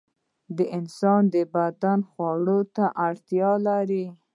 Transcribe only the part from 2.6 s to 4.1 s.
ته اړتیا لري.